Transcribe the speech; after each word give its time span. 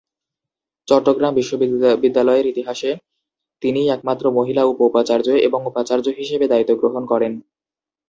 চট্টগ্রাম 0.87 1.33
বিশ্ববিদ্যালয়ের 1.35 2.45
ইতিহাসে 2.45 2.91
তিনিই 3.61 3.91
একমাত্র 3.91 4.25
মহিলা 4.37 4.63
উপ-উপাচার্য 4.65 5.27
এবং 5.47 5.59
উপাচার্য 5.65 6.05
হিসেবে 6.19 6.45
দায়িত্ব 6.47 6.73
গ্রহণ 6.81 7.03
করেন। 7.05 7.33